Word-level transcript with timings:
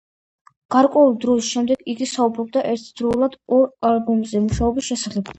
გარკვეული 0.75 1.17
დროის 1.25 1.49
შემდეგ 1.57 1.83
იგი 1.93 2.07
საუბრობდა 2.11 2.63
ერთდროულად 2.69 3.35
ორ 3.59 3.67
ალბომზე 3.91 4.41
მუშაობის 4.47 4.89
შესახებ. 4.93 5.29